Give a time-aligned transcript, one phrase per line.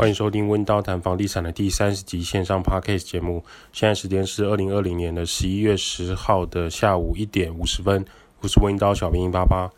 [0.00, 3.44] 欢迎收听温刀谈房地产的第三十集线上 Podcast 节目。
[3.70, 8.02] 现在时间是二零二零年的十一月十号的下午一点五十分。
[8.40, 9.70] 我是温刀小兵八八。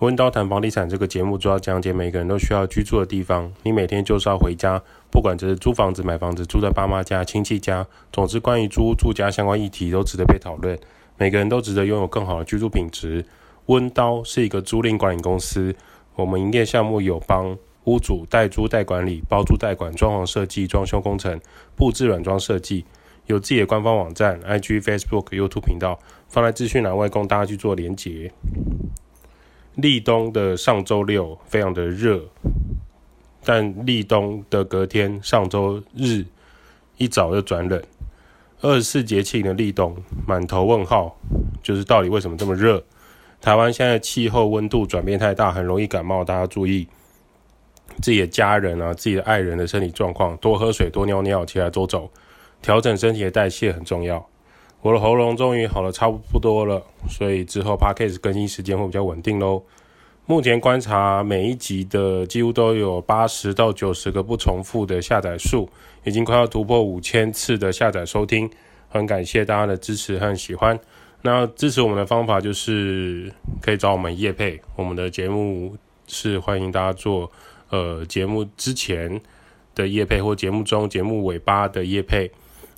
[0.00, 3.50] 温刀谈房地产这个节目主要讲解每个人都需要居住的地方。
[3.62, 4.78] 你每天就是要回家，
[5.10, 10.78] 不管这是租房子、买房子、住在爸妈家、亲戚家，总之关于租住家相关议题都值得被讨论。
[11.16, 13.24] 每个人都值得拥有更好的居住品质。
[13.64, 15.74] 温刀是一个租赁管理公司，
[16.16, 17.56] 我们营业项目有帮。
[17.86, 21.40] 屋主代租代管理、包租代管、装潢设计、装修工程、
[21.74, 22.84] 布置软装设计，
[23.26, 28.30] 有自己的官方网站、IG、Facebook、YouTube 频道，放在资讯栏外供大家去做连结。
[29.76, 32.24] 立冬的上周六非常的热，
[33.44, 36.24] 但立冬的隔天上周日
[36.96, 37.80] 一早就转冷。
[38.62, 39.94] 二十四节气的立冬，
[40.26, 41.16] 满头问号，
[41.62, 42.82] 就是到底为什么这么热？
[43.40, 46.88] 台湾现在气候温度转变太大，很容易感冒，大家注意。
[48.02, 52.10] 自己的家人啊，自己的爱人的身体状况，多喝水，多尿尿，起来走走，
[52.60, 54.24] 调整身体的代谢很重要。
[54.82, 59.62] 我的喉咙终于好了差不多了，所以之后 Podcast 更新时间会比较稳定喽。
[60.26, 65.68] 目前观察每一集的几乎都有八十到九十个不重复的下载数，
[66.04, 68.50] 已经快要突破五千次的下载收听，
[68.88, 70.78] 很感谢大家的支持和喜欢。
[71.22, 77.30] 那支持我们的方法就是可以找我们叶配，我们的节目是欢迎大家做。
[77.76, 79.20] 呃，节目之前
[79.74, 82.30] 的业配或节目中、节目尾巴的业配，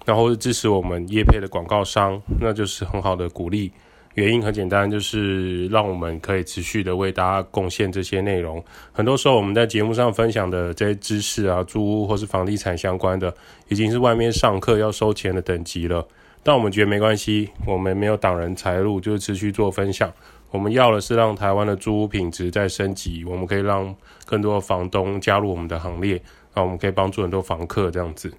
[0.04, 3.70] 然后是支持我们业配的广告商，那就是很好的鼓励。
[4.14, 8.60] 原因很简单，就是让我们可以持续的为大家贡献这些内容。
[8.90, 13.32] 很多时候我们在节目上分享的这些知识啊，租屋或是房地产相关的，
[13.68, 16.04] 已经是外面上课要收钱的等级了。
[16.42, 20.12] 但我们觉得没关系，我们没有挡人财路，就是持续做分享。
[20.50, 23.94] 我们要的是让台湾的租屋品质再升级，我们可以让
[24.24, 26.20] 更多的房东加入我们的行列，
[26.54, 28.32] 那我们可以帮助很多房客这样子。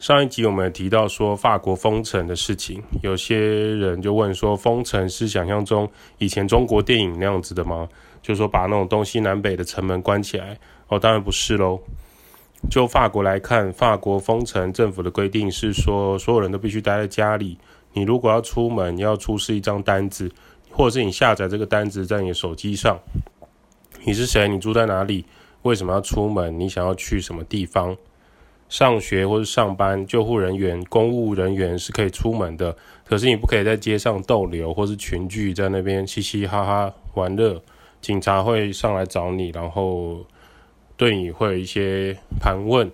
[0.00, 5.88] 上一集我们提到说法国封城的事情，有些人就问说，封城是想象中
[6.18, 7.88] 以前中国电影那样子的吗？
[8.20, 10.58] 就是说把那种东西南北的城门关起来？
[10.88, 11.78] 哦，当然不是喽。
[12.68, 17.56] 就法国来看，法国封城政府的规定是说，所有人都必须待在家里，
[17.92, 20.28] 你如果要出门，要出示一张单子。
[20.72, 22.98] 或者是你下载这个单子在你的手机上，
[24.04, 24.48] 你是谁？
[24.48, 25.24] 你住在哪里？
[25.62, 26.58] 为什么要出门？
[26.58, 27.96] 你想要去什么地方？
[28.68, 30.04] 上学或是上班？
[30.06, 32.74] 救护人员、公务人员是可以出门的，
[33.04, 37.62] 可是你不可以在街上逗留，或是群聚在那边嘻嘻哈哈玩乐。
[38.00, 40.24] 警察会上来找你，然后
[40.96, 42.90] 对你会有一些盘问。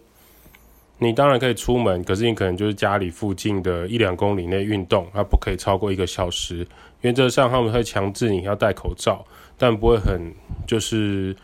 [0.98, 6.66] 你当然可以出门，可是你可能就是家里附近的一两公里内运动，它不可以超过一个小时。
[7.02, 9.24] 原则上他们会强制你要戴口罩，
[9.56, 10.34] 但不会很
[10.66, 11.34] 就是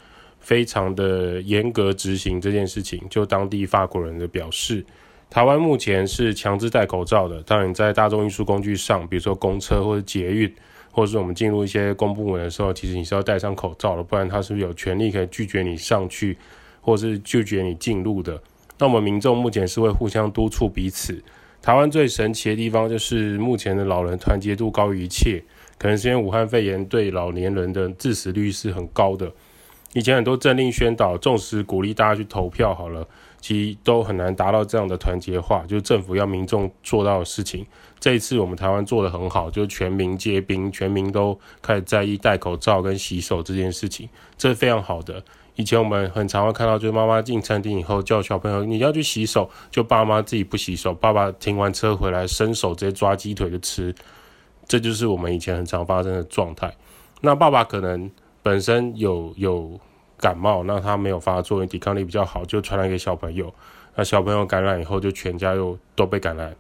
[0.41, 3.01] 非常的严格执行这件事情。
[3.09, 4.85] 就当地法国人的表示，
[5.31, 7.43] 台湾目前是强制戴口罩的。
[7.43, 10.53] 当你在大众运输工具上，比如说公车或者捷运，
[10.91, 16.37] 或者是我们进入一些公部门的时候，其实你是要戴上口罩的，不然他是不是有权利可以拒绝你上去，
[16.81, 18.43] 或是拒绝你进入的？
[18.77, 21.23] 那我们民众目前是会互相督促彼此。
[21.65, 25.43] 台湾最神奇的地方就是目前的老人团结度高于一切，
[25.79, 29.33] 可能是因为武汉肺炎对老年人的致死率是很高的。
[29.95, 33.09] 以前很多政令宣导，重视鼓励大家去投票好了，
[33.41, 37.65] 其实都很难达到这样的团结化，就是政府要民众做到的事情。
[37.99, 45.25] 这一次我们台湾做得很好，就是全民皆兵，全民都开始在意戴口罩跟洗手这件事情，这是非常好的。
[45.57, 53.95] 以前我们很常会看到，就是妈妈进餐厅以后叫小朋友你要去洗手，就爸妈自己不洗手，爸爸停完车回来伸手直接抓鸡腿就吃，
[54.67, 56.75] 这就是我们以前很常发生的状态。
[57.21, 58.11] 那爸爸可能
[58.43, 59.79] 本身有有
[60.19, 63.53] 感冒，那他没有发作，抵抗力比较好，就传染给小朋友。
[63.95, 66.55] 那小朋友感染以后，就全家又都被感染。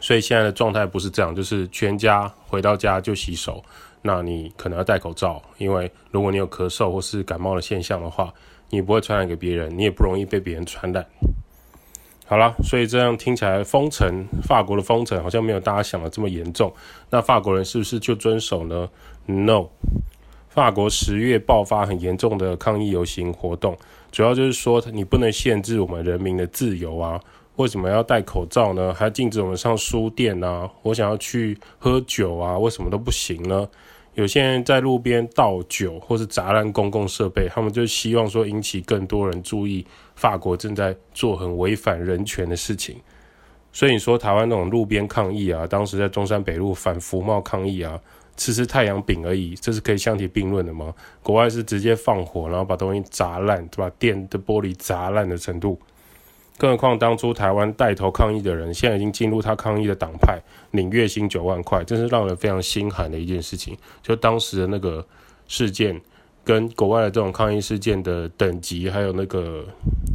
[0.00, 3.62] 所以现在的状态不是这样，就是全家回到家就洗手。
[4.06, 8.30] 那你可能要戴口罩，因为如果你有咳嗽或是感冒的现象的话，
[8.68, 11.02] 你不会传染给别人，你也不容易被别人传染。
[12.26, 16.70] 好了，所以这样听起来，封城，法国的封城好像没有大家想的这么严重。
[17.08, 18.86] 那法国人是不是就遵守呢
[19.24, 19.68] ？No，
[20.50, 23.74] 法国十月爆发很严重的抗议游行活动，
[24.12, 27.18] 主要就是说你不能限制我们人民的自由啊。
[27.56, 28.92] 为什么要戴口罩呢？
[28.92, 30.70] 还禁止我们上书店啊？
[30.82, 33.66] 我想要去喝酒啊，为什么都不行呢？
[34.14, 39.84] 有些人在路边倒酒或是砸烂公共设备，他们就希望说引起更多人注意，
[40.14, 42.96] 法国正在做很违反人权的事情。
[43.72, 48.00] 所以你说台湾那种路边抗议啊，当时在中山北路反服贸抗议啊，
[48.36, 50.94] 吃吃太阳饼而已，这是可以相提并论的吗？
[51.20, 55.76] 国外是直接放火，然后把东西砸烂，把店的玻璃砸烂的程度。
[56.56, 60.40] 更何况当初台湾带头抗议的人，现在已经进入他抗议的党派，
[60.70, 63.76] 领月薪九万块，真是让人非常心寒的一件事情。
[64.02, 65.04] 就当时的那个
[65.48, 66.00] 事件，
[66.44, 69.66] 跟国外的这种抗议事件的等级，还有那个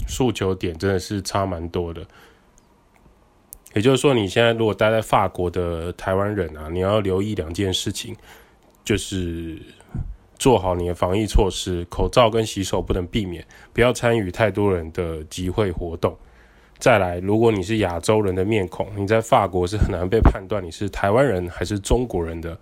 [0.07, 2.01] 诉求点，真的是差蛮多的。
[3.74, 8.15] 也就是说，你现在如果待在法国的台湾人啊，你要留意两件事情，
[8.86, 9.62] 就是
[10.38, 16.18] 做好你的防疫措施，口罩跟洗手不能避免，不要参与太多人的集会活动。
[16.80, 22.58] 再来，如果你是亚洲人的面孔，你在法国是很难被判断你是台湾人还是中国人的。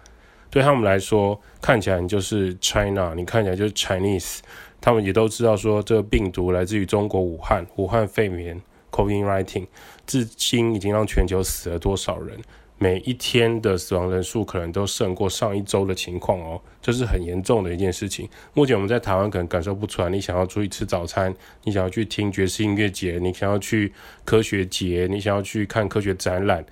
[0.49, 4.39] 对他们来说，看起来你就是 China，你看起来就是 Chinese，
[4.81, 8.59] 他们也都知道说这个病毒来自于中国武汉，武汉肺炎。
[8.89, 9.67] COVID-19
[10.07, 12.39] 至今已经让全球死了多少人？
[12.79, 18.29] 每一天的死亡人数可能都胜过上一周的情况哦，这是很严重的一件事情。
[18.53, 21.33] 目前我们在台湾可能感受不出来，你想要出去吃早餐，
[21.63, 23.91] 你想要去听爵士音乐节，你想要去
[24.23, 26.63] 科学节，你想要去看科学展览，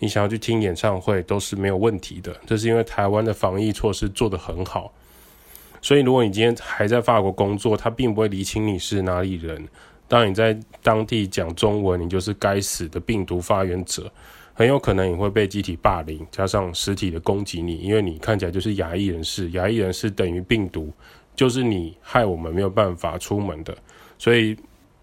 [0.00, 2.34] 你想要去听演唱会，都是没有问题的。
[2.46, 4.92] 这是因为台湾的防疫措施做得很好。
[5.80, 9.68] 所以如果你今天还在法国工作，他并不会厘清你是哪里人。
[10.08, 14.10] 当你在当地讲中文，你就是该死的病毒发源者，
[14.56, 20.92] 很有可能你会被集体霸凌，加上实体的攻击你，因为你看起来就是亚裔人士，亚裔人士等于病毒，
[21.34, 23.76] 就是你害我们没有办法出门的。
[24.16, 24.56] 所以，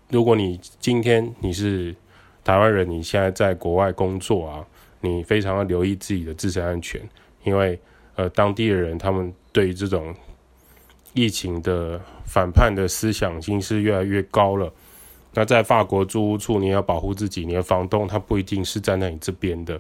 [0.10, 1.94] 如果你今天你是
[2.46, 4.66] 台湾人，你现在在国外工作啊，
[5.02, 7.02] 你非常要留意自己的自身安全，
[7.44, 7.78] 因为
[8.16, 10.16] 呃，当地的人他们对于这种
[11.14, 14.72] 疫情的反叛的思想已经是越来越高了。
[15.34, 19.80] 那在法国租屋处，你要保护自己，你的房东他不一定是站在你这边的。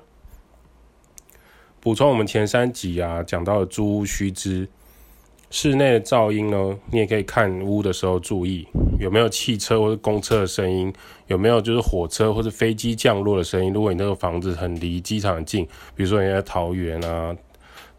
[1.81, 4.69] 补充我们前三集啊讲到的租屋须知，
[5.49, 8.65] 室内的噪音呢，你也可以看屋的时候注意
[8.99, 10.93] 有没有汽车或者公车的声音，
[11.27, 13.73] 有没有就是火车或者飞机降落的声音。
[13.73, 15.65] 如果你那个房子很离机场很近，
[15.95, 17.35] 比如说你在桃园啊、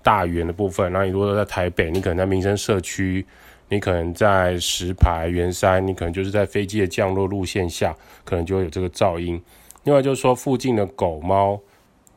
[0.02, 3.26] 大园的部分，那你如果在台北，你可能在民生社区。
[3.72, 9.42] 你可能在石牌、圆山，你可能就是在飞机的降落路线下，可能就会有这个噪音。
[9.84, 11.58] 另外就是说，附近的狗猫、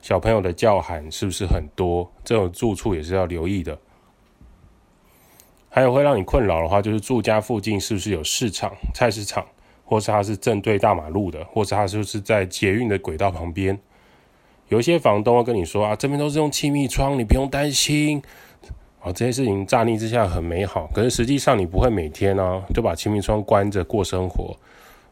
[0.01, 2.11] 小朋友的叫喊是不是很多？
[2.25, 3.79] 这种住处也是要留意的。
[5.69, 9.45] 还有会让你困扰的话，就是住家附近是不是有市场、菜市场，
[9.85, 13.79] 或是它是正对大马路的，或是它就是在捷运的轨道旁边？
[14.67, 18.21] 有一些房东会跟你说啊，这边都是用气密窗，你不用担心。
[19.05, 24.57] 啊，这些事情乍听之下很美好，可是实际上你不会每天呢、啊、就把气密窗关着过生活。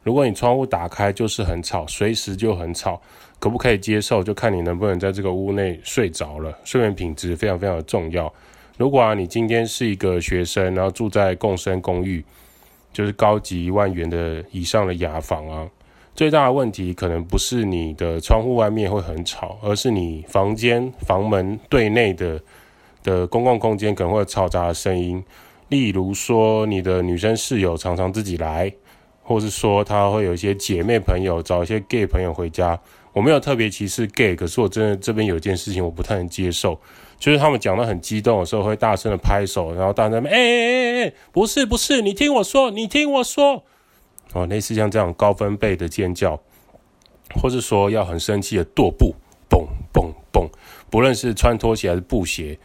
[0.02, 3.00] 如果你窗户打开就是很吵，随时就很吵，
[3.38, 4.24] 可不可以接受？
[4.24, 6.58] 就看你能不能在这个屋内睡着了。
[6.64, 8.34] 睡眠品质非常非常的重要。
[8.80, 12.26] 如果啊你今天是一个学生，然后住在共生公寓，
[12.92, 15.70] 就是高级一万元的以上的雅房啊，
[16.16, 22.42] 最大的问题可能不是你的窗户外面会很吵，而是你房间房门对内的。
[23.04, 25.24] 的公共空间可能会有嘈杂的声音，
[25.70, 28.74] 例如说你的女生室友常常自己来，
[29.22, 32.80] 或是说她会有一些姐妹朋友找一些 gay 朋友回家。
[33.12, 36.80] 我没有特别歧视 gay，可是我真的这边有一件事情我不太能接受，
[37.20, 43.64] 就是他们讲得很激动的时候会大声的拍手，然后大声哎哎哎哎，不是不是，你听我说，你听我说，
[44.34, 46.42] 哦，类似像这样高分贝的尖叫，
[47.36, 49.14] 或是说要很生气的踱步，
[49.48, 50.50] 蹦蹦蹦，
[50.90, 52.58] 不论是穿拖鞋还是布鞋。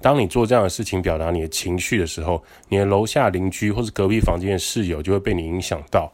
[0.00, 6.12] 当你做这样的事情，表达你的情绪的时候，你的楼下邻居或是隔壁房间的室友就会被你影响到。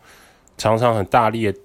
[0.57, 1.59] 常常很大力的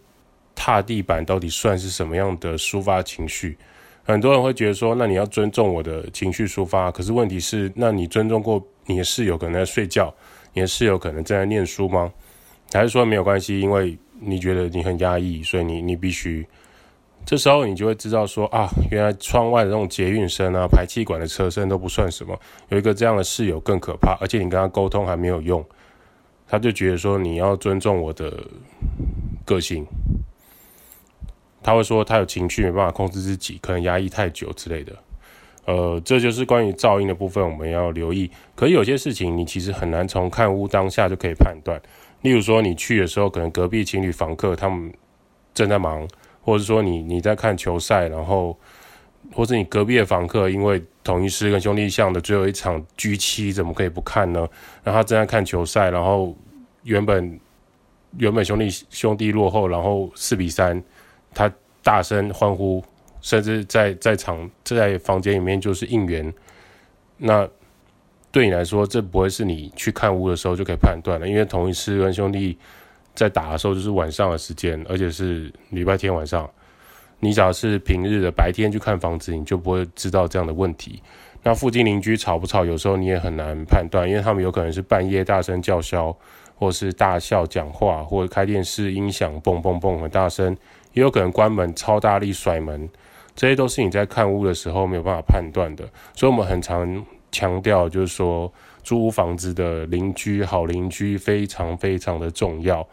[0.53, 3.57] 踏地板，到底算是什么样的抒发情绪？
[4.03, 6.91] 很多人会觉得说，那你要尊重我的情绪抒发。
[6.91, 10.13] 可是问题是，那你尊重过你的室友可能在睡觉，
[10.53, 12.11] 你的室友可能正在念书吗？
[12.73, 16.45] 还是说没有关系，因为你觉得你很压抑，所以你你必须。
[17.25, 22.35] 这时候你就会知道说啊，原来窗外的那种捷运声啊、排气管的车声都不算什么，
[22.69, 25.63] 有一个这样的室友更可怕，而且你跟他沟通还没有用，
[26.47, 28.33] 他就觉得说你要尊重我的
[29.45, 29.85] 个性，
[31.61, 34.93] 他会说他有情绪没办法控制自己，可能压抑太久之类的，
[35.65, 38.31] 呃，这就是关于噪音的部分，我们要留意。
[38.55, 41.79] 可是有些事情你其实很难从看屋当下就可以判断，
[42.21, 44.91] 例如说你去的时候，可能隔壁情侣房客他们
[45.53, 46.07] 正在忙。
[46.49, 48.57] 或者说你你在看球赛，然后
[49.35, 54.39] 或者你隔壁的房客因为同一师跟兄弟象的最后一场 G 七怎么可以不看呢？
[54.83, 56.35] 然后他正在看球赛，然后
[56.81, 57.39] 原本
[58.17, 60.81] 原本兄弟兄弟落后，然后四比三，
[61.35, 61.51] 他
[61.83, 62.83] 大声欢呼，
[63.21, 66.33] 甚至在在场在房间里面就是应援
[67.17, 67.47] 那
[68.31, 72.57] 对你来说，这不会是你去看屋的时候就可以判断的，因为同一师跟兄弟
[73.15, 76.49] 在打的时候就是晚上的时间，而且是礼拜天晚上。
[77.21, 81.03] 你只要是平日的白天去看房子，你就不会知道这样的问题。
[81.43, 86.15] 那附近邻居吵不吵，有时候你也很难判断，因为他们有可能是半夜大声叫嚣，
[86.55, 90.55] 或是大笑讲话，或者开电视音响蹦蹦蹦很大声，
[90.93, 92.89] 也有可能关门超大力甩门，
[93.35, 95.83] 这些都是你在看屋的时候没有办法判断的。
[96.15, 98.49] 所以我们很常强调，就是说
[98.83, 102.85] 租房子的邻居，好邻居非常非常的重要。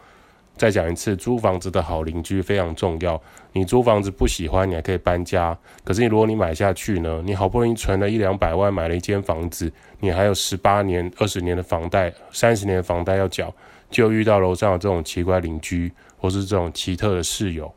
[0.55, 3.21] 再讲一次，租房子的好邻居非常重要。
[3.53, 5.55] 你租房子不喜欢，你还可以搬家。
[5.83, 7.21] 可是你，如果你买下去呢？
[7.23, 13.53] 你好不容易存了一两百万买了一间房子，你还有十八年、二十年的房贷、三十年的房贷要缴，
[13.91, 17.71] 就遇到楼上有这种奇怪邻居，或是这种奇特的室友。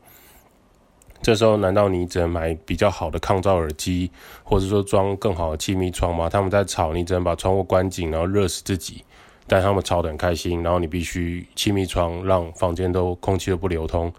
[1.21, 4.09] 这时候，难道你只能买比较好的抗噪耳机，
[4.43, 6.27] 或者说装更好的气密窗吗？
[6.27, 9.03] 他们在吵，你只能把窗户关紧，然后热死自己。
[9.47, 14.11] 但他们吵得很开心，然后你必须气密窗，让房间都空气都不流通。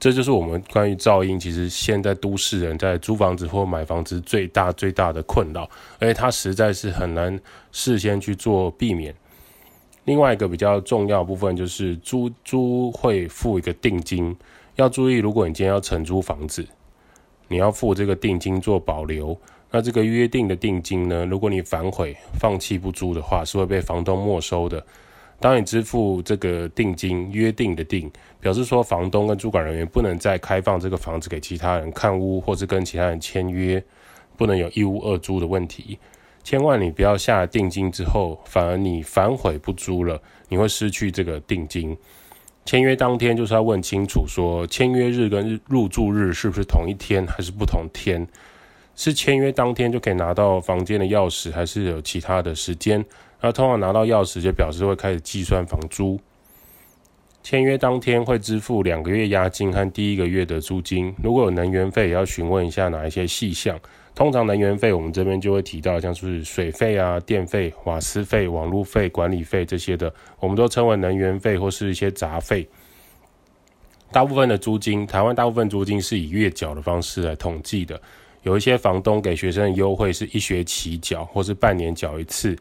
[0.00, 5.68] 这就是我们关于噪音，其实现在都市人在租房子或买房子最大最大的困扰，
[5.98, 7.38] 而且它实在是很难
[7.72, 9.14] 事先去做避免。
[10.04, 14.34] 另外一个比较重要部分就是租租会付一个定金，
[14.78, 16.64] 要注意，如果你今天要承租房子，
[17.48, 19.36] 你要付这个定金做保留。
[19.72, 21.26] 那这个约定的定金呢？
[21.26, 24.80] 如果你反悔、放弃不租的话，是会被房东没收的。
[25.40, 28.08] 当你支付这个定金，约定的定，
[28.38, 33.82] 表示说房东跟主管人员不能再开放这个房子给其他人看屋，或是跟其他人签约，
[34.36, 35.98] 不能有一屋二租的问题。
[36.44, 41.98] 千万你不要下了定金之后，反而你反悔不租了，你会失去这个定金。
[42.68, 48.28] 签约当天就是要问清楚说，签约日跟入住日是不是同一天，还是不同天？
[48.94, 53.02] 是签约当天就可以拿到房间的钥匙，还是有其他的时间？
[53.40, 56.20] 那通常拿到钥匙就表示会开始计算房租。
[57.42, 61.14] 签约当天会支付两个月押金和第一个月的租金。
[61.22, 63.80] 如果有能源费，也要询问一下哪一些细项。
[64.18, 72.68] 通常能源费我们这边就会提到，像是水费啊、电费、瓦斯费、网路费、管理费这些的，我们都称为能源费或是一些杂费。
[74.10, 78.00] 大部分的租金，台湾大部分租金是以月缴的方式来统计的。
[78.42, 82.58] 有一些房东给学生的优惠是一学期缴，或是半年缴一次，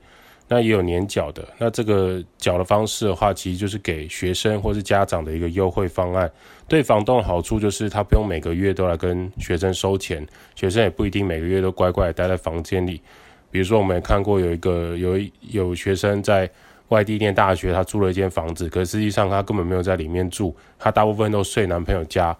[0.48, 1.48] 那也有年缴的。
[1.58, 6.32] 那这个缴的方式的话，其实就是给学生或是家长的一个优惠方案。
[6.68, 10.26] 对房东的好处就是他不用每个月都来跟学生收钱，
[10.56, 13.02] 学生也不一定每个月都乖乖待在房间里。
[13.50, 16.50] 比如说，我们也看过有一个有有学生在
[16.90, 22.36] 外地念大学，他租了一间房子，可实际上他根本没有在里面住，他大部分都睡男朋友家。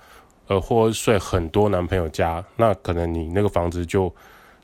[0.50, 4.10] 呃，或睡很多男朋友家，那可能你那个房子就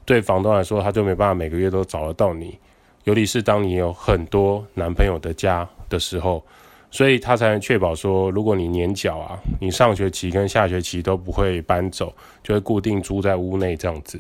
[0.06, 2.58] 对房东来说，他就没办法每个月都找得到你。
[3.04, 6.44] 尤其是当你有很多男朋友的家的时候，
[6.90, 14.20] 所以他才能确保说，如果你年缴啊，你上学期跟下学期都不会搬走，就会固定租在屋内这样子。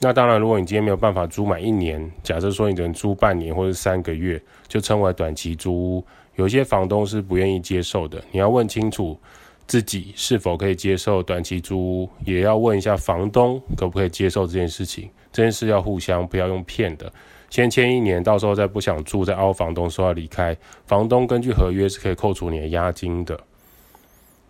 [0.00, 6.04] 那当然，如果你今天没有办法租满一年，假设说你只能租半年或者三个月，就称为短期租屋，
[6.36, 9.18] 有些房东是不愿意接受的，你要问清楚。
[9.66, 15.10] 自己是否可以接受短期租屋，也要问一下房东可不可以接受这件事情。
[15.30, 17.12] 这件事要互相，不要用骗的。
[17.50, 23.38] 先签一年，到时候再不想住，再凹房东说要离开，房东根据合约是可以扣除你的押金的。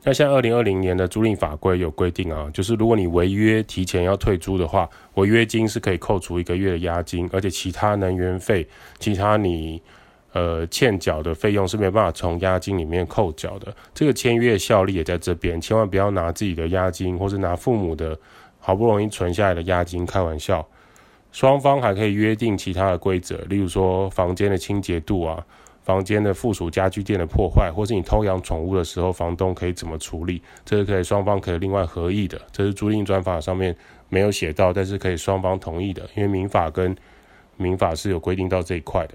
[0.02, 8.66] 那像二零二零年的租赁法规有规定啊，就是如果你违约提前要退租的话，违约金是可以扣除一个月的押金，而且其他能源费、
[8.98, 9.80] 其他你。
[10.34, 13.74] 呃，欠缴的费用是没办法从押金里面扣缴的。
[13.94, 18.16] 这个签约效力也在这边，千万不要拿自己的押金，或是拿父母的
[18.60, 20.64] 好不容易存下来的押金开玩笑。
[21.30, 25.44] 双方还可以约定其他的规则，例如说房间的清洁度啊，
[25.82, 30.42] 房间的附属家具店的破坏，或是你偷养宠物的时候，房东可以怎么处理？
[30.64, 32.40] 这是可以双方可以另外合议的。
[32.50, 33.76] 这是租赁专法上面
[34.08, 36.96] 没有写到，但是可以双方同意的，因为民法跟
[37.56, 39.14] 民法是有规定到这一块的。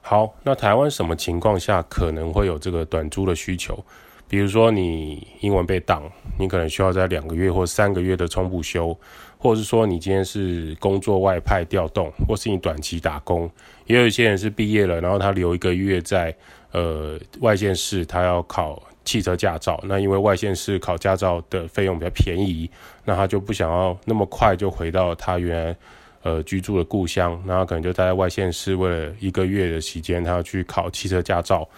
[0.00, 3.82] 好，那台湾什么情况下可能会有这个短租的需求？
[4.26, 8.98] 比如说你英文被挡，你可能需要在两个月或三个月的重补修，
[9.44, 13.50] 或者是说你今天是工作外派调动，或是你短期打工。
[13.84, 16.34] 也有一些人是毕业了，然后他留一个月在
[16.72, 19.78] 呃外县市，他要考汽车驾照。
[19.84, 22.70] 那因为外县市考驾照的费用比较便宜，
[23.04, 25.76] 那他就不想要那么快就回到他原来。
[26.22, 31.68] 呃，居住的故乡，那他可能就待在外县市，为了一个月的时间，他要去考汽车驾照，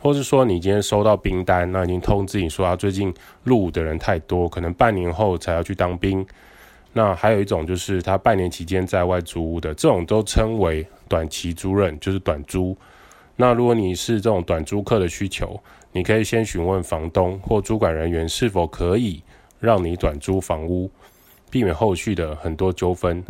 [0.00, 3.12] 或是说你今天收到兵单，那已经通知你说他最近
[3.44, 6.26] 入伍的人太多，可能半年后才要去当兵，
[6.92, 12.76] 那还有一种就是他半年期间在外租屋的，这种都称为短期租任，就是短租。
[13.36, 15.58] 那如果你是这种短租客的需求，
[15.92, 19.22] 你可以先询问房东或租管人员是否可以
[19.58, 20.90] 让你短租房屋，
[21.50, 23.24] 避免后续的很多纠纷。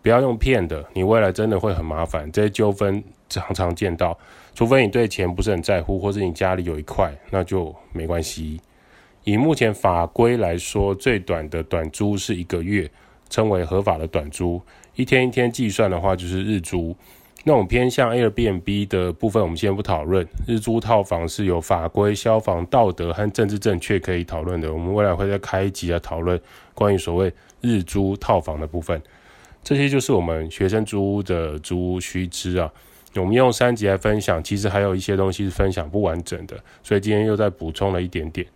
[0.00, 2.30] 不要用骗的，你未来真的会很麻烦。
[2.30, 4.16] 这些纠纷常常见到，
[4.54, 8.60] 除非你对钱不是很在乎，或是你家里有一块，那就没关系。
[9.24, 12.90] 以目前法规来说，最短的短租是一个月，
[13.28, 14.60] 称为合法的短租。
[14.94, 16.96] 一天一天计算的话，就是日租。
[17.44, 20.26] 那种偏向 Airbnb 的部分，我们先不讨论。
[20.46, 24.72] 日租套房是有法规、消防、道德和政治正确可以讨论的。
[24.72, 26.38] 我们未来会再开一集来讨论
[26.74, 29.00] 关于所谓日租套房的部分。
[29.62, 32.70] 这些就是我们学生租屋的租屋须知啊。
[33.14, 38.46] 我们用三集来分享，其实还有一些东西是分享不完整的，所以今天又再补充了一点点。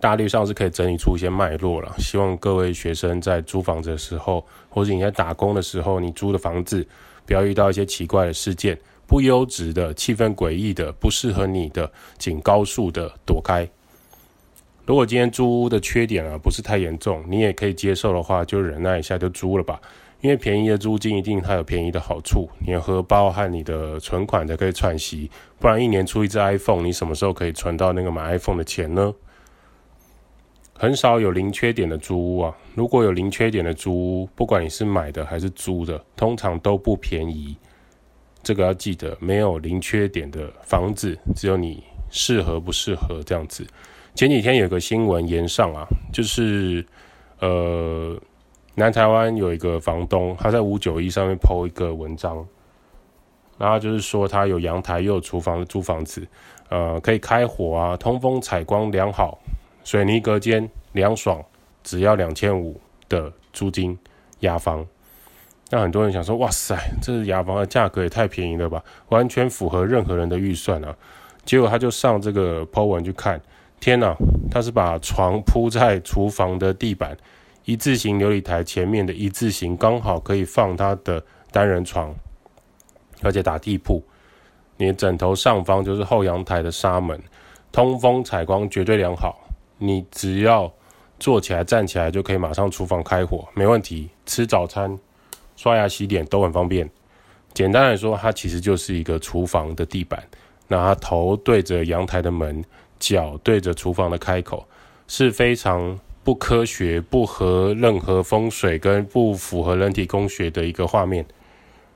[0.00, 1.94] 大略上是可以整理出一些脉络了。
[1.98, 6.86] 希望各位学生在租房子的时候，或者你在打工的时候，你租的房子
[7.24, 13.68] 不要遇到一些奇怪的事件，不优质的、气氛诡异的、不适合你的，请高速的躲开。
[14.84, 19.80] 如果今天租屋的缺点啊不是太严重，你也可以接受的话，就忍耐一下就租了吧。
[20.20, 25.30] 因为便宜的租金一定它有便宜的好处，你的荷包和你的存款才可以喘息。
[25.58, 29.12] 不然一年出一只 iPhone，你什么时候可以存到那个买 iPhone 的钱呢？
[30.78, 32.54] 很少有零缺点的租屋啊！
[32.74, 37.56] 如果有零缺点的租屋，不管你是买的还是租的，通常都不便宜。
[38.42, 43.66] 这个要记得，没有零缺点的房子，只有你适合不适合这样子。
[44.14, 46.84] 前几天有个新闻延上啊，就是
[47.40, 48.14] 呃，
[48.74, 52.46] 南台湾有一个房东，他在五九一上面 po 一个文章，
[53.58, 56.26] 然后就是说他有阳台又有厨房的租房子，
[56.68, 59.38] 呃，可以开火啊，通风采光良好。
[59.86, 61.40] 水泥隔间凉爽，
[61.84, 63.96] 只要两千五的租金
[64.40, 64.84] 雅房，
[65.70, 70.92] 那很多人想说，哇塞，这是雅房的价格也太便宜了吧，完全符合任何人的预算啊。
[71.44, 73.40] 结果他就上这个 po 文去看，
[73.78, 74.12] 天哪，
[74.50, 77.16] 他是把床铺在厨房的地板，
[77.64, 82.12] 一字型琉璃台前面的一字型，刚好可以放他的单人床，
[83.22, 84.02] 而且打地铺，
[84.78, 87.22] 你的枕头上方就是后阳台的纱门，
[87.70, 89.45] 通风采光绝对良好。
[89.78, 90.72] 你只要
[91.18, 94.08] 坐起来、站起来就可以马上厨房开火，没问题。
[94.24, 94.98] 吃早餐、
[95.56, 96.88] 刷牙、洗脸都很方便。
[97.54, 100.22] 简单来说，它其实就是一个厨房的地板，
[100.68, 102.64] 那它头对着阳台的门，
[102.98, 104.66] 脚对着厨房的开口，
[105.08, 111.24] 是非常不科学、不合任何风水跟不符合人体工学的一个画面。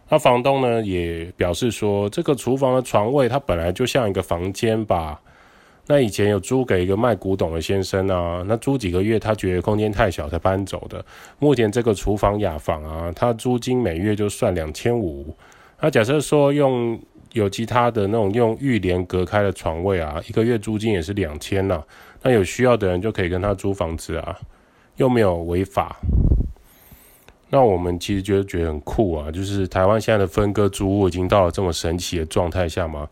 [0.09, 5.21] 那房东呢也表示说，这个厨房的床位它本来就像一个房间吧。
[5.93, 11.05] 那以前有租给一个卖古董的先生啊，那租几个月，他觉得空间太小才搬走的。
[11.41, 15.35] 目前这个厨房雅房啊，他租金每月就算两千五。
[15.81, 16.97] 那假设说用
[17.33, 21.83] 有其他的那种用浴帘隔开的床位啊，一个月租金也是两千呐。
[22.23, 24.39] 那有需要的人就可以跟他租房子啊，
[24.95, 25.97] 又没有违法。
[27.49, 33.09] 那我们其实觉得觉得很酷啊，就是台湾现在的分割租屋已经到了这么神奇的状态下吗？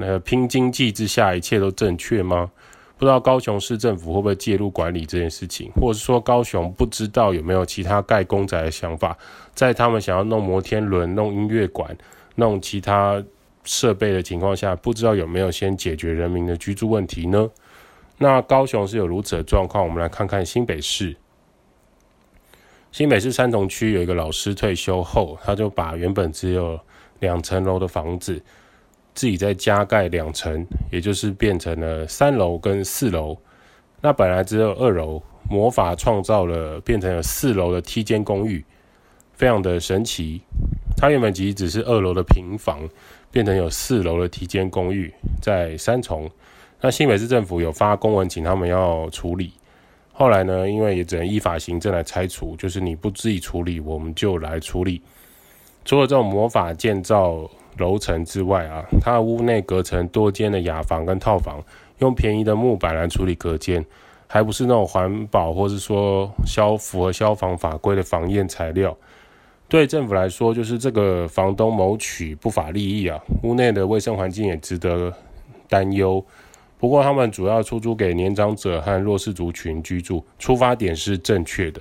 [0.00, 2.50] 那拼经济之下，一切都正确吗？
[2.96, 9.16] 不知道高雄市政府会不会介入管理这件事情，或者是说高雄不知道有没有其他盖公宅的想法，
[9.54, 11.96] 在他们想要弄摩天轮、弄音乐馆、
[12.36, 13.22] 弄其他
[13.64, 17.48] 设备的情况下，不知道有没有先解决人民的居住问题呢？
[18.18, 21.16] 那高雄是有如此的状况，我们来看看新北市。
[22.90, 26.80] 新北市三重区有一个老师退休后，他就把原本只有
[27.20, 28.42] 两层楼的房子。
[29.18, 33.36] 自己再加盖两层，也就是变成了三楼跟四楼。
[34.00, 38.64] 那本来只有二楼，魔法创造了变成了四楼的梯间公寓，
[39.32, 40.40] 非常的神奇。
[40.96, 42.88] 它原本其实只是二楼的平房，
[43.32, 46.30] 变成有四楼的梯间公寓，在三重。
[46.80, 49.52] 那新北市政府有发公文请他们要处理，
[50.12, 55.02] 后来呢，因为也只能依法行政来拆除，就是你不自己处理，我们就来处理。
[55.84, 57.50] 除了这种魔法建造。
[57.78, 61.62] 楼层之外啊，它的屋内隔成多间的雅房跟套房，
[61.98, 63.84] 用便宜的木板来处理隔间，
[64.26, 68.96] 还不是那种环保或是说消符合消防法规的防验材料。
[69.68, 75.12] 对政府来说，就是这个房东谋取不法利益啊，屋内的卫生环境也值得
[75.68, 76.24] 担忧。
[76.78, 81.80] 不过他们主要出租给年长者和弱势族群居住，出发点是正确的。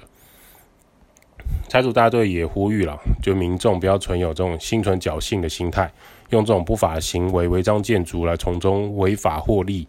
[1.67, 5.91] 拆除大队也呼吁了，就民众不要存有这种心存侥幸的心态，
[6.29, 9.87] 用这种不法行为违章建筑来从中违法获利。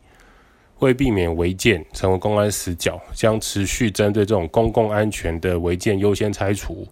[0.81, 6.87] 为避免违建成为公安死角，将持续针对这种公共安全的违建优先拆除。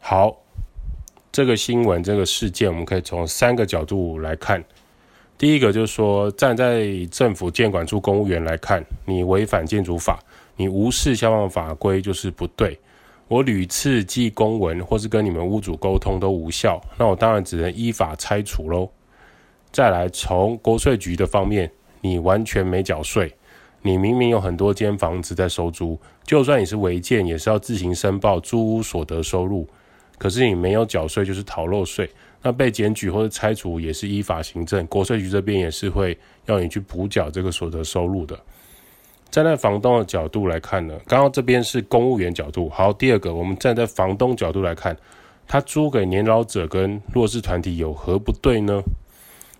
[0.00, 0.36] 好，
[1.32, 4.62] 这个新闻这个事件，我们可以从三个角度来看。
[5.38, 10.22] 第一个就是说，站在政府建管处公务员来看，你违反建筑法，
[10.56, 12.78] 你无视消防法规就是不对。
[13.28, 18.88] 我屡次寄公文或是跟你们屋主沟通都无效，那我当然只能依法拆除喽。
[19.70, 21.70] 再来，从国税局的方面。
[22.06, 23.34] 你完全没缴税，
[23.80, 29.66] 你明明有很多间房子在收租，就算你是违建，也是要自行申报租屋所得收入。
[30.18, 32.06] 可是你没有缴税，就是逃漏税，
[32.42, 38.38] 那被检举或者拆除也是依法行政，国税局这边也是会要你去补缴这个所得收入的。
[39.34, 44.96] 站在房东的角度来看呢，刚刚这边是公务员角度，好，第二个我们站在房东角度来看，
[45.48, 48.80] 他租给年老者跟弱势团体有何不对呢？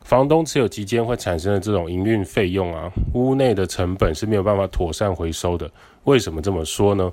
[0.05, 5.69] 房东持有期间会产生的这种营运费用啊，屋内的成本是没有办法妥善回收的。
[6.05, 7.13] 为什么这么说呢？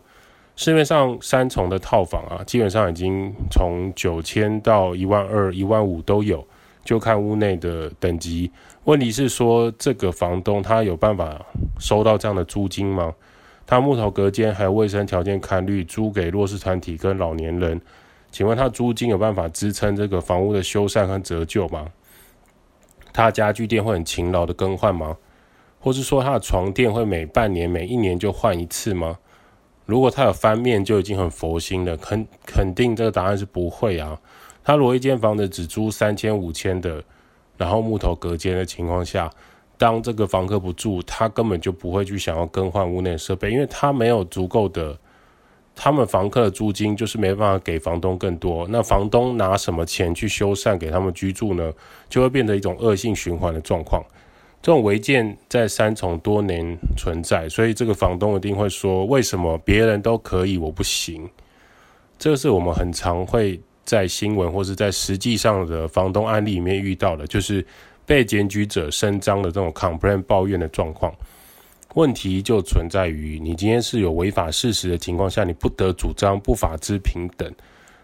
[0.55, 6.45] 市面上三重的套房啊，基本上已经从九千到一万二、一万五都有，
[6.83, 8.51] 就看屋内的等级。
[8.85, 11.45] 问题是说，这个房东他有办法
[11.79, 13.13] 收到这样的租金吗？
[13.65, 17.79] 他木头隔间还有卫生条件堪虑，租给弱势团体跟老年人，
[18.31, 21.87] 请问他租金有办法支撑这个房屋的修缮和折旧吗？
[23.13, 25.17] 他家具店会很勤劳的更换吗？
[25.79, 29.17] 或是说他的床垫会每半年、每一年就换一次吗？
[29.85, 34.19] 如果他有翻面就已经很佛心了，肯肯定这个答案是不会啊。
[34.63, 37.03] 他如果一间房子只租三千、五千的，
[37.57, 39.29] 然后木头隔间的情况下，
[39.77, 44.97] 当这个房客不住，他根本就不会去想要更换屋内设备，因为他没有足够的。
[45.73, 51.71] 他们房客的租金就是没办法给房东更多，那房东拿什么钱去修缮给他们居住呢？
[52.09, 54.03] 就会变成一种恶性循环的状况。
[54.61, 61.27] 这种违建在三重多年存在，所以这个房东一定会说：为什么别人都可以，我不行？
[62.19, 63.59] 这个是我们很常会
[63.91, 67.65] 在新闻或是在实际上的房东案例里面遇到的，就是
[68.05, 71.13] 被检举者声张的这种 complain 抱怨的状况。
[71.95, 77.53] 问题就存在于你今天是有违法事实的情况下，你不得主张不法之平等。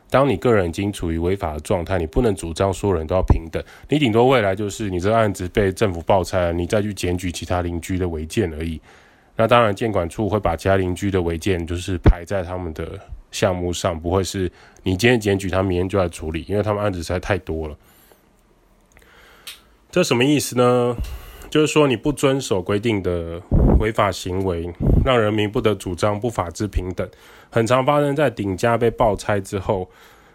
[0.10, 3.64] 当你个人已经处于违法的状态，你不能主张所有人都要平等。
[3.88, 8.78] 你顶多未来就是你这个案子被政府爆拆了，你再去检举其他邻居的违建而已。
[9.38, 13.00] 那当然，建管处会把其他邻居的违建就是排在他们的
[13.32, 14.52] 项目上，不会是
[14.84, 17.76] 你今天检举他，明天就来处理，因为他们案子实在太多了。
[19.92, 20.96] 这什么意思呢？
[21.50, 23.42] 就是说你不遵守规定的。
[23.80, 24.68] 违法行为
[25.06, 27.08] 让人民不得主张不法之平等，
[27.52, 29.88] 很常发生在顶家被爆拆之后，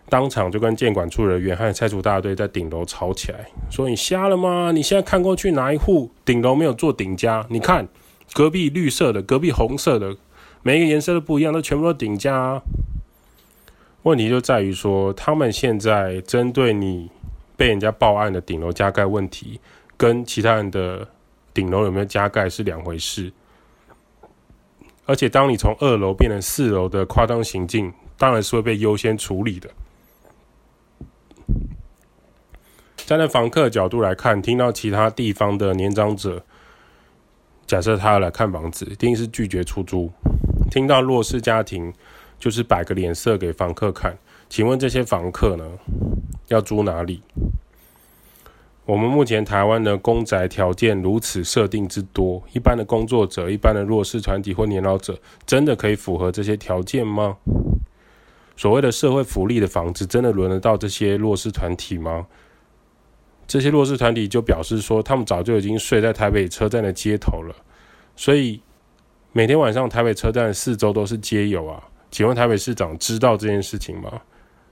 [0.08, 4.70] 当场就跟建管处人员和拆除大队在顶楼吵起来，说你瞎了吗？
[4.72, 7.44] 你现在看过去哪一户顶楼没有做顶加？
[7.50, 7.88] 你看
[8.32, 10.16] 隔壁绿色的，隔壁红色的，
[10.62, 12.62] 每一个颜色都不一样，都全部都顶加啊。
[14.02, 17.10] 问题就在于说，他们现在针对你
[17.56, 19.60] 被人家报案的顶楼加盖问题，
[19.96, 21.08] 跟其他人的。
[21.54, 23.30] 顶楼有没有加盖是两回事，
[25.04, 29.68] 而且当你从二楼变成四楼的夸张行径，当然是会被优先处理的。
[32.96, 36.42] 站在房客的角度来看，听到其他地方的年长者，
[37.66, 40.10] 假设他要来看房子，一定是拒绝出租；
[40.72, 41.92] 听到弱势家庭，
[42.38, 44.16] 就是摆个脸色给房客看。
[44.48, 45.66] 请问这些房客呢，
[46.48, 47.20] 要租哪里？
[48.86, 57.36] 我们目前台湾的公宅条件如此设定之多，一般的工作者、一般的弱势团体或年老者，真的可以符合这些条件吗？
[58.56, 62.26] 所谓的社会福利的房子，真的轮得到这些弱势团体吗？
[63.46, 67.54] 这些弱势团体就表示说，他们早就已经睡在台北车站的街头了，
[68.16, 68.62] 所以
[69.32, 71.82] 每天晚上台北车站四周都是街友啊。
[72.10, 74.20] 请问台北市长知道这件事情吗？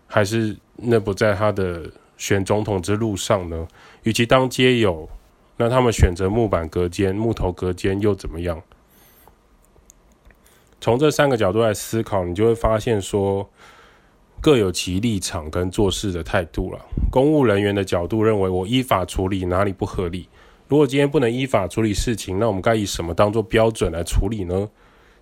[0.07, 1.91] 还是那不在他的？
[2.21, 3.67] 选总统之路上呢，
[4.03, 5.09] 与其当街友，
[5.57, 8.63] 那他们选择木板隔间、木头隔间又怎么样？
[10.83, 13.49] 从这三个角度来思考，你就会发现说，
[14.39, 16.79] 各有其立场跟做事的态度了。
[17.11, 20.29] 公务人员的角度认为，我依法处理哪里不合理？
[20.71, 24.69] 如果今天不能依法处理事情，那我们该以什么当做标准来处理呢？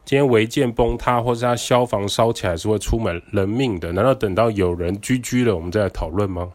[0.05, 6.53] 今天违建崩塌，或是它消防烧起来是会出门人命的，难道等到有人居居了，我们再来讨论吗？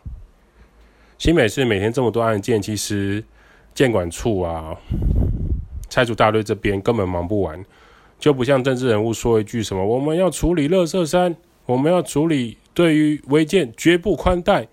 [1.18, 3.24] 新北市每天这么多案件，其实
[3.74, 4.78] 建管处啊、
[5.90, 7.66] 拆除大队这边根本忙不完，
[8.20, 14.68] 就不像政治人物说一句什么“我们要处理垃圾山，我们要处理对于违建绝不宽待”。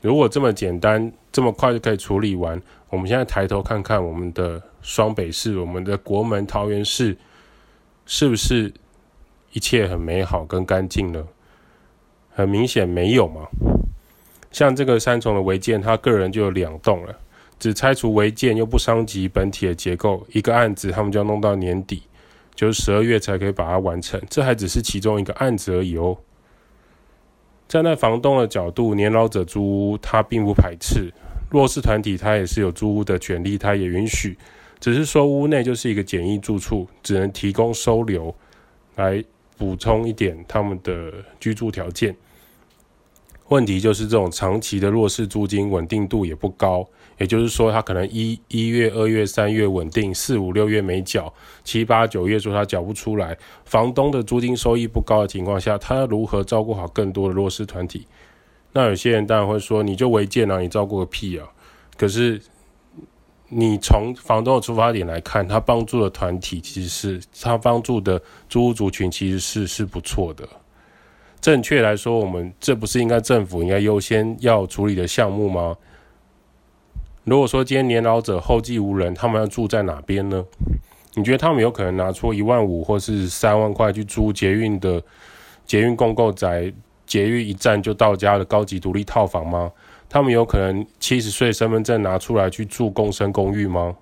[0.00, 7.16] 如果这么简单、这么快就可以处理完，我们现在抬头看看我们的双北市，我们的国门桃园市，
[8.06, 8.72] 是不是
[9.52, 11.22] 一切很美好跟干净呢？
[12.30, 13.46] 很明显没有嘛。
[14.50, 17.14] 像这个三重的违建，他个人就有两栋了，
[17.58, 22.02] 只拆除违建又不伤及本体的结构，一个案子他们就要弄到年底，
[22.54, 24.18] 就是十二月才可以把它完成。
[24.30, 26.16] 这还只是其中一个案子而已哦。
[27.68, 31.12] 站在房东的角度，年老者租屋他并不排斥。
[31.50, 34.36] 弱势团体他也是有租屋的权利，他也允许，
[34.78, 38.34] 只是说屋内就是一个简易住处，只能提供收留，
[38.96, 39.24] 来
[39.56, 42.14] 补充一点他们的居住条件。
[43.48, 51.32] 问题就是这种长期的弱势租金稳定度也不高，也就是说他可能一一月、二月、三月稳定，四五六月没缴，
[51.64, 53.34] 七八九月说他缴不出来，
[53.64, 58.06] 房东的租金收益不高的情况下，他要如何照顾好更多的弱势团体？
[58.72, 61.48] 那有些人当然会说，你就违建啊，你照顾个屁啊！
[61.96, 62.40] 可是
[63.48, 70.46] 你从房东的出发点来看，他帮助的团体其实是他帮助的租屋族群其实是是不错的。
[71.40, 75.76] 正确来说，我们这不是应该政府应该优先要处理的项目吗？
[77.24, 80.44] 如果说今天年老者后继无人，他们要住在哪边呢？
[81.14, 85.02] 你觉得他们有可能拿出一万五或是三万块去租捷运的
[85.64, 86.72] 捷运公共宅？
[87.08, 89.72] 捷运一站就到家的高级独立套房吗？
[90.08, 93.96] 他们有可能七十岁身份证拿出来去住共生公寓吗？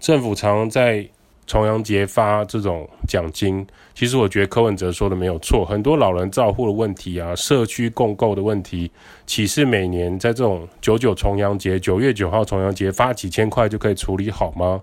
[0.00, 1.08] 政府常在
[1.46, 8.90] 重阳节发这种奖金，其实我觉得柯文哲说的没有错，很多老人照护的问题啊，社区共购的问题，
[9.26, 14.82] 岂是每年在这种九九重阳节、九月九号重阳节发几千块就可以处理好吗？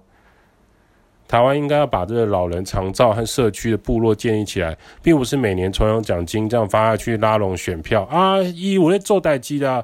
[1.33, 8.39] 台湾应该要把这个老人长照和社区的部落建立起来，并不是每年重阳奖金这样发下去拉拢选票啊！
[8.39, 9.83] 一我在做代机的，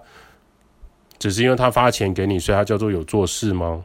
[1.17, 3.81] 只是因为他发钱给你，所以他叫做有做事吗？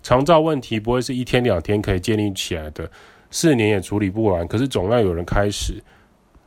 [0.00, 2.90] 长照问题不会是一天两天可以建立起来的，
[3.30, 4.48] 四年也处理不完。
[4.48, 5.74] 可是总要有人开始。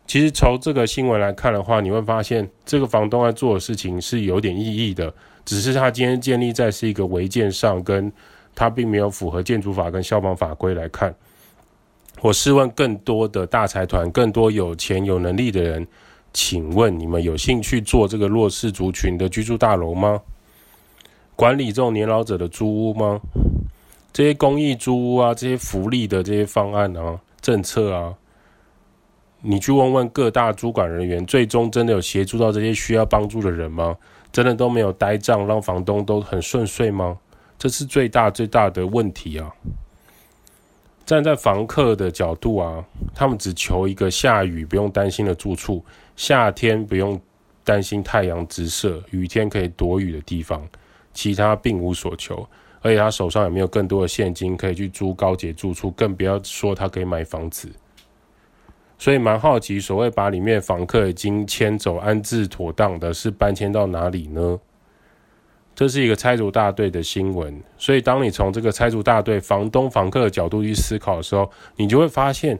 [0.07, 5.13] 其实从这个新闻来看的话，你会发现这个房东在做的事情是有点意义的，
[5.45, 8.11] 只是他今天建立在是一个违建上跟。
[8.55, 11.13] 他并没有符合建筑法跟消防法规来看。
[12.21, 15.85] 我试问更多的大财团、更多有钱有能力的人，
[16.31, 20.21] 请问你们有兴趣做这个弱势族群的居住大楼吗？
[21.35, 23.19] 管理这种年老者的租屋吗？
[24.13, 28.13] 这些公益租屋啊，这些福利的这些方案啊、政策啊，
[29.41, 33.97] 你去问问各大主管人员，最终真的有协助到这些需要帮助的人吗？
[34.31, 37.17] 真的都没有呆账，让房东都很顺遂吗？
[37.63, 39.49] 这是最大最大的问题啊！
[41.05, 42.83] 站在房客的角度啊，
[43.15, 45.81] 他们只求一个下雨不用担心的住处，
[46.17, 47.17] 夏天不用
[47.63, 50.61] 担心太阳直射，雨天可以躲雨的地方，
[51.13, 52.45] 其他并无所求。
[52.81, 57.69] 而且他手上也没有更多的现金可以去租高级住处，更不要说他可以买房子。
[58.97, 64.59] 所以蛮好奇，所谓把里面房客已经迁走安置妥当的，是搬迁到哪里呢？
[65.75, 72.59] 这是一个拆除大队的新闻，所以当你从这个拆除大队房东、房客的角度去思考的时候，你就会发现，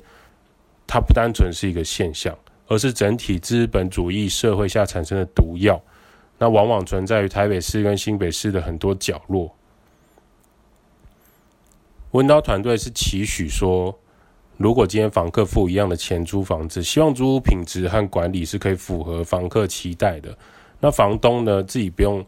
[0.88, 2.36] 它不单纯是一个现象，
[2.68, 5.80] 而是整体资本主义社会下产生的毒药。
[6.40, 9.56] 那往往存在于台北市跟新北市的很多角落。
[12.12, 13.96] 温刀团队是期许说，
[14.58, 20.36] 如果今天房客付一样的钱租房子，希望租屋品质和管理是可以符合房客期待的。
[20.80, 22.26] 那房东呢，自己不用。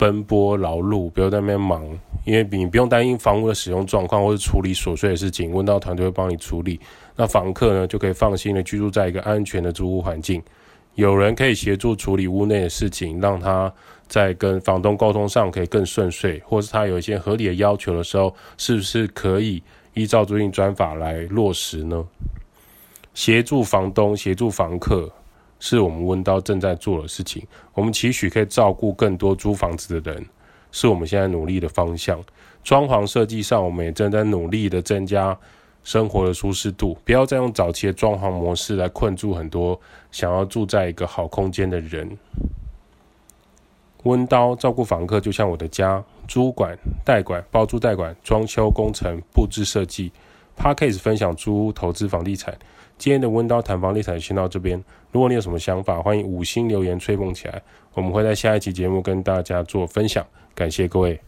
[0.00, 1.86] 奔波劳碌，不要在那边忙，
[2.24, 6.80] 因为你不用担心房屋的使用状况或是处理琐碎的事情，温叨团队会帮你处理。
[7.16, 10.42] 那房客呢，就可以放心的居住在一个安全的租屋环境，
[10.94, 13.70] 有人可以协助处理屋内的事情，让他
[14.08, 22.02] 在跟房东沟通上可以更顺遂，或是他有一些合理的要求的时候，是不是可以依照租赁专法来落实呢？
[23.12, 25.12] 协助房东，协助房客。
[25.60, 30.26] 是我们温刀正在做的事情，我们期许可以照顾更多租房子的人，
[30.72, 32.20] 是我们现在努力的方向。
[32.64, 35.38] 装潢设计上，我们也正在努力的增加
[35.84, 42.18] 生活的舒适度，不要再用早期的装潢模式来困住很多想要住在一个好空间的人。
[44.04, 50.10] 温刀照顾房客就像我的家，租管、代管、包租代管、装修工程、布置设计。
[50.56, 52.58] Podcast 分享租屋投资房地产。
[52.98, 54.82] 今天的温刀谈房地产先到这边。
[55.12, 57.60] 如果你有什么想法，欢迎五星留言吹捧起来。
[57.94, 60.24] 我们会在下一期节目跟大家做分享。
[60.54, 61.20] 感谢各位。